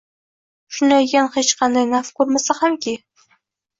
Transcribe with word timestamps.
Shunday 0.77 1.05
ekan, 1.09 1.29
hech 1.37 1.53
qanday 1.61 1.87
naf 1.93 2.11
ko‘rmasa 2.21 2.57
hamki 2.65 2.97